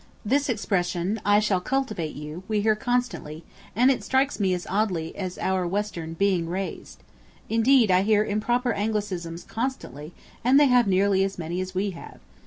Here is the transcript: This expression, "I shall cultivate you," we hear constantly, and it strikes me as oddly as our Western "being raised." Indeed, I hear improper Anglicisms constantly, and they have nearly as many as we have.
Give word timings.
This 0.25 0.49
expression, 0.49 1.21
"I 1.23 1.39
shall 1.39 1.61
cultivate 1.61 2.15
you," 2.15 2.41
we 2.47 2.61
hear 2.61 2.75
constantly, 2.75 3.43
and 3.75 3.91
it 3.91 4.03
strikes 4.03 4.39
me 4.39 4.51
as 4.55 4.65
oddly 4.67 5.15
as 5.15 5.37
our 5.37 5.67
Western 5.67 6.13
"being 6.13 6.49
raised." 6.49 7.03
Indeed, 7.49 7.91
I 7.91 8.01
hear 8.01 8.23
improper 8.25 8.73
Anglicisms 8.73 9.43
constantly, 9.47 10.11
and 10.43 10.59
they 10.59 10.65
have 10.69 10.87
nearly 10.87 11.23
as 11.23 11.37
many 11.37 11.61
as 11.61 11.75
we 11.75 11.91
have. 11.91 12.19